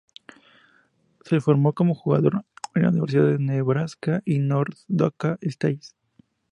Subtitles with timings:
[1.25, 5.89] Se formó como jugador en las universidades de Nebraska y North Dakota State.